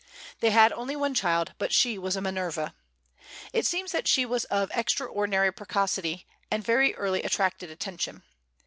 [0.39, 2.73] They had only one child, but she was a Minerva.
[3.53, 8.23] It seems that she was of extraordinary precocity, and very early attracted attention.